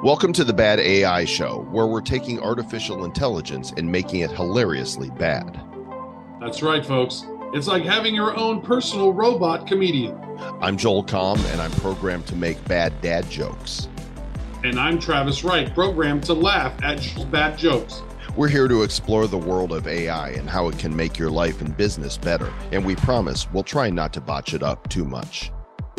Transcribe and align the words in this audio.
Welcome 0.00 0.32
to 0.32 0.42
the 0.42 0.52
Bad 0.52 0.80
AI 0.80 1.24
Show, 1.24 1.66
where 1.70 1.86
we're 1.86 2.00
taking 2.00 2.40
artificial 2.40 3.04
intelligence 3.04 3.72
and 3.76 3.90
making 3.90 4.20
it 4.20 4.32
hilariously 4.32 5.10
bad. 5.10 5.60
That's 6.40 6.60
right, 6.60 6.84
folks. 6.84 7.24
It's 7.52 7.68
like 7.68 7.84
having 7.84 8.12
your 8.12 8.36
own 8.36 8.62
personal 8.62 9.12
robot 9.12 9.68
comedian. 9.68 10.18
I'm 10.60 10.76
Joel 10.76 11.04
Comm, 11.04 11.38
and 11.52 11.60
I'm 11.60 11.70
programmed 11.72 12.26
to 12.28 12.36
make 12.36 12.64
bad 12.64 13.00
dad 13.00 13.30
jokes. 13.30 13.88
And 14.64 14.80
I'm 14.80 14.98
Travis 14.98 15.44
Wright, 15.44 15.72
programmed 15.72 16.24
to 16.24 16.34
laugh 16.34 16.72
at 16.82 17.00
bad 17.30 17.56
jokes. 17.56 18.02
We're 18.34 18.48
here 18.48 18.66
to 18.66 18.82
explore 18.82 19.28
the 19.28 19.38
world 19.38 19.72
of 19.72 19.86
AI 19.86 20.30
and 20.30 20.50
how 20.50 20.66
it 20.66 20.78
can 20.80 20.96
make 20.96 21.16
your 21.16 21.30
life 21.30 21.60
and 21.60 21.76
business 21.76 22.16
better. 22.16 22.52
And 22.72 22.84
we 22.84 22.96
promise 22.96 23.48
we'll 23.52 23.62
try 23.62 23.88
not 23.88 24.12
to 24.14 24.20
botch 24.20 24.52
it 24.52 24.64
up 24.64 24.88
too 24.88 25.04
much. 25.04 25.52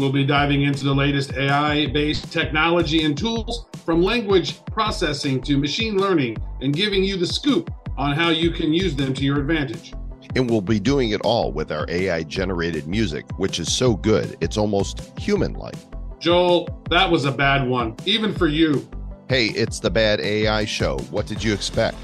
We'll 0.04 0.12
be 0.12 0.26
diving 0.26 0.64
into 0.64 0.84
the 0.84 0.94
latest 0.94 1.32
AI 1.32 1.86
based 1.86 2.30
technology 2.30 3.06
and 3.06 3.18
tools 3.18 3.68
from 3.86 4.04
language 4.04 4.62
processing 4.66 5.42
to 5.44 5.58
machine 5.58 5.96
learning 5.96 6.36
and 6.60 6.74
giving 6.76 7.06
you 7.06 7.16
the 7.16 7.26
scoop 7.26 7.72
on 7.96 8.14
how 8.14 8.28
you 8.28 8.52
can 8.52 8.74
use 8.74 8.98
them 8.98 9.14
to 9.14 9.24
your 9.24 9.40
advantage. 9.40 9.94
And 10.36 10.50
we'll 10.50 10.60
be 10.60 10.78
doing 10.78 11.12
it 11.12 11.22
all 11.22 11.54
with 11.54 11.72
our 11.72 11.86
AI 11.88 12.24
generated 12.24 12.86
music, 12.86 13.24
which 13.38 13.62
is 13.62 13.74
so 13.74 13.96
good, 13.96 14.36
it's 14.42 14.58
almost 14.58 15.18
human 15.18 15.54
like. 15.54 15.78
Joel, 16.20 16.68
that 16.90 17.10
was 17.10 17.24
a 17.24 17.32
bad 17.32 17.66
one, 17.66 17.96
even 18.06 18.36
for 18.36 18.48
you. 18.48 18.86
Hey, 19.30 19.52
it's 19.52 19.80
the 19.80 19.90
Bad 19.90 20.20
AI 20.20 20.66
Show. 20.66 20.98
What 21.12 21.28
did 21.28 21.42
you 21.42 21.54
expect? 21.54 21.96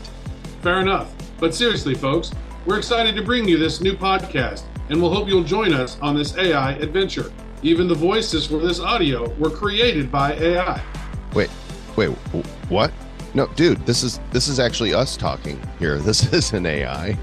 Fair 0.62 0.80
enough. 0.80 1.14
But 1.38 1.54
seriously, 1.54 1.96
folks, 1.96 2.32
we're 2.66 2.78
excited 2.78 3.14
to 3.18 3.22
bring 3.22 3.46
you 3.46 3.58
this 3.58 3.82
new 3.82 3.98
podcast, 3.98 4.64
and 4.88 5.02
we'll 5.02 5.14
hope 5.14 5.28
you'll 5.28 5.44
join 5.44 5.74
us 5.74 5.98
on 6.00 6.16
this 6.16 6.38
AI 6.38 6.76
adventure. 6.76 7.34
Even 7.62 7.88
the 7.88 7.96
voices 7.96 8.46
for 8.46 8.58
this 8.58 8.80
audio 8.80 9.30
were 9.34 9.50
created 9.50 10.10
by 10.12 10.34
AI. 10.34 10.82
Wait, 11.34 11.50
wait, 11.98 12.10
what? 12.70 12.92
No, 13.34 13.48
dude, 13.48 13.86
this 13.86 14.02
is 14.02 14.20
this 14.32 14.48
is 14.48 14.60
actually 14.60 14.94
us 14.94 15.18
talking 15.18 15.60
here. 15.78 15.98
This 16.10 16.32
is 16.32 16.54
an 16.54 16.66
AI. 16.66 17.14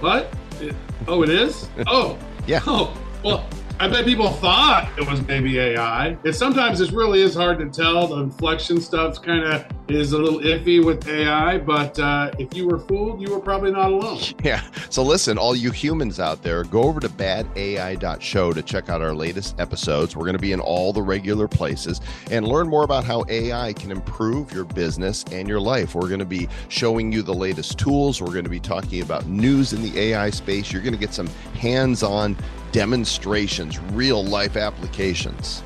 What? 0.00 0.32
It, 0.60 0.74
oh, 1.08 1.22
it 1.22 1.30
is? 1.30 1.68
Oh. 1.86 2.16
yeah. 2.46 2.60
Oh, 2.66 2.96
well, 3.24 3.48
I 3.80 3.88
bet 3.88 4.04
people 4.04 4.30
thought 4.30 4.88
it 4.96 5.10
was 5.10 5.20
maybe 5.26 5.58
AI. 5.58 6.16
It 6.22 6.34
sometimes 6.34 6.80
it 6.80 6.92
really 6.92 7.20
is 7.20 7.34
hard 7.34 7.58
to 7.58 7.68
tell. 7.68 8.06
The 8.06 8.22
inflection 8.22 8.80
stuff's 8.80 9.18
kind 9.18 9.42
of 9.44 9.66
is 9.88 10.12
a 10.12 10.18
little 10.18 10.40
iffy 10.40 10.84
with 10.84 11.06
AI, 11.08 11.58
but 11.58 11.98
uh, 11.98 12.30
if 12.38 12.54
you 12.56 12.66
were 12.66 12.78
fooled, 12.78 13.20
you 13.20 13.30
were 13.32 13.40
probably 13.40 13.70
not 13.70 13.92
alone. 13.92 14.20
Yeah. 14.42 14.62
So 14.90 15.02
listen, 15.02 15.38
all 15.38 15.56
you 15.56 15.72
humans 15.72 16.20
out 16.20 16.42
there, 16.42 16.62
go 16.62 16.84
over 16.84 17.00
to 17.00 17.08
badai.show 17.08 18.52
to 18.52 18.62
check 18.62 18.88
out 18.88 19.02
our 19.02 19.12
latest 19.12 19.58
episodes. 19.58 20.14
We're 20.14 20.24
going 20.24 20.36
to 20.36 20.40
be 20.40 20.52
in 20.52 20.60
all 20.60 20.92
the 20.92 21.02
regular 21.02 21.48
places 21.48 22.00
and 22.30 22.46
learn 22.46 22.68
more 22.68 22.84
about 22.84 23.02
how 23.02 23.24
AI 23.28 23.72
can 23.72 23.90
improve 23.90 24.52
your 24.52 24.64
business 24.64 25.24
and 25.32 25.48
your 25.48 25.58
life. 25.58 25.96
We're 25.96 26.08
going 26.08 26.20
to 26.20 26.24
be 26.24 26.48
showing 26.68 27.10
you 27.10 27.22
the 27.22 27.34
latest 27.34 27.78
tools. 27.78 28.20
We're 28.20 28.32
going 28.32 28.44
to 28.44 28.50
be 28.50 28.60
talking 28.60 29.02
about 29.02 29.26
news 29.26 29.72
in 29.72 29.82
the 29.82 29.98
AI 29.98 30.30
space. 30.30 30.70
You're 30.70 30.82
going 30.82 30.94
to 30.94 31.00
get 31.00 31.12
some 31.12 31.26
hands-on 31.58 32.36
demonstrations, 32.70 33.80
real 33.80 34.24
life 34.24 34.56
applications. 34.56 35.62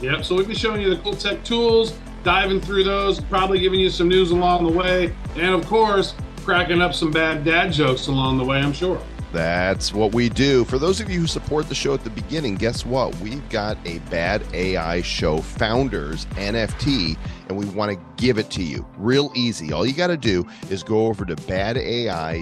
Yep. 0.00 0.24
So 0.24 0.34
we'll 0.34 0.46
be 0.46 0.54
showing 0.54 0.80
you 0.80 0.90
the 0.90 1.02
cool 1.02 1.14
tech 1.14 1.44
tools, 1.44 1.98
diving 2.22 2.60
through 2.60 2.84
those, 2.84 3.20
probably 3.20 3.60
giving 3.60 3.80
you 3.80 3.90
some 3.90 4.08
news 4.08 4.30
along 4.30 4.64
the 4.64 4.72
way, 4.72 5.14
and 5.36 5.54
of 5.54 5.66
course, 5.66 6.14
cracking 6.44 6.80
up 6.80 6.94
some 6.94 7.10
bad 7.10 7.44
dad 7.44 7.72
jokes 7.72 8.06
along 8.06 8.38
the 8.38 8.44
way, 8.44 8.58
I'm 8.58 8.72
sure. 8.72 9.00
That's 9.32 9.94
what 9.94 10.12
we 10.12 10.28
do. 10.28 10.64
For 10.66 10.78
those 10.78 11.00
of 11.00 11.08
you 11.08 11.20
who 11.20 11.26
support 11.26 11.68
the 11.68 11.74
show 11.74 11.94
at 11.94 12.04
the 12.04 12.10
beginning, 12.10 12.56
guess 12.56 12.84
what? 12.84 13.16
We've 13.16 13.48
got 13.48 13.78
a 13.86 13.98
Bad 14.10 14.44
AI 14.52 15.00
Show 15.00 15.38
Founders 15.38 16.26
NFT, 16.32 17.16
and 17.48 17.56
we 17.56 17.64
want 17.66 17.92
to 17.92 18.22
give 18.22 18.36
it 18.36 18.50
to 18.50 18.62
you 18.62 18.86
real 18.98 19.32
easy. 19.34 19.72
All 19.72 19.86
you 19.86 19.94
got 19.94 20.08
to 20.08 20.18
do 20.18 20.46
is 20.68 20.82
go 20.82 21.06
over 21.06 21.24
to 21.24 21.34
badai.show 21.34 22.38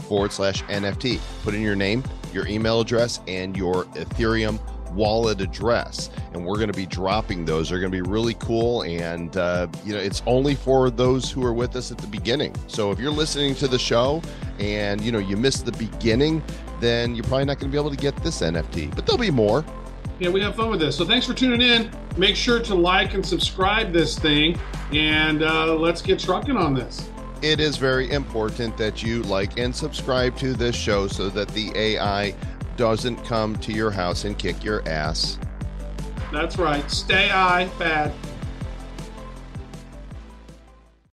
forward 0.08 0.32
slash 0.32 0.62
NFT. 0.64 1.20
Put 1.44 1.54
in 1.54 1.60
your 1.62 1.76
name, 1.76 2.02
your 2.32 2.48
email 2.48 2.80
address, 2.80 3.20
and 3.28 3.56
your 3.56 3.84
Ethereum 3.86 4.58
wallet 4.92 5.40
address. 5.40 6.10
And 6.32 6.44
we're 6.44 6.56
going 6.56 6.72
to 6.72 6.76
be 6.76 6.86
dropping 6.86 7.44
those. 7.44 7.68
They're 7.68 7.78
going 7.78 7.92
to 7.92 8.02
be 8.02 8.08
really 8.08 8.34
cool. 8.34 8.82
And 8.82 9.36
uh, 9.36 9.68
you 9.84 9.92
know 9.92 9.98
it's 10.00 10.22
only 10.26 10.54
for 10.54 10.90
those 10.90 11.30
who 11.30 11.44
are 11.44 11.52
with 11.52 11.76
us 11.76 11.90
at 11.92 11.98
the 11.98 12.06
beginning. 12.06 12.54
So 12.66 12.90
if 12.90 12.98
you're 12.98 13.10
listening 13.10 13.54
to 13.56 13.68
the 13.68 13.78
show 13.78 14.22
and 14.58 15.00
you 15.02 15.12
know 15.12 15.18
you 15.18 15.36
missed 15.36 15.66
the 15.66 15.72
beginning 15.72 16.42
then 16.80 17.14
you're 17.14 17.24
probably 17.24 17.44
not 17.44 17.58
going 17.58 17.70
to 17.70 17.72
be 17.72 17.78
able 17.78 17.90
to 17.90 17.96
get 17.96 18.16
this 18.22 18.40
nft 18.40 18.94
but 18.94 19.06
there'll 19.06 19.18
be 19.18 19.30
more. 19.30 19.64
Yeah 20.18 20.30
we 20.30 20.40
have 20.40 20.56
fun 20.56 20.70
with 20.70 20.80
this. 20.80 20.96
So 20.96 21.04
thanks 21.04 21.26
for 21.26 21.34
tuning 21.34 21.60
in. 21.60 21.90
Make 22.16 22.34
sure 22.34 22.60
to 22.60 22.74
like 22.74 23.14
and 23.14 23.24
subscribe 23.24 23.92
this 23.92 24.18
thing. 24.18 24.58
And 24.92 25.42
uh, 25.42 25.74
let's 25.76 26.02
get 26.02 26.18
trucking 26.18 26.56
on 26.56 26.74
this 26.74 27.08
it 27.42 27.60
is 27.60 27.76
very 27.76 28.10
important 28.10 28.76
that 28.76 29.02
you 29.02 29.22
like 29.24 29.58
and 29.58 29.74
subscribe 29.74 30.36
to 30.38 30.54
this 30.54 30.74
show 30.74 31.06
so 31.06 31.28
that 31.28 31.48
the 31.48 31.72
AI 31.76 32.34
doesn't 32.76 33.16
come 33.24 33.56
to 33.56 33.72
your 33.72 33.90
house 33.90 34.24
and 34.24 34.38
kick 34.38 34.62
your 34.64 34.86
ass. 34.88 35.38
That's 36.32 36.58
right. 36.58 36.88
Stay 36.90 37.30
I 37.30 37.66
bad. 37.78 38.12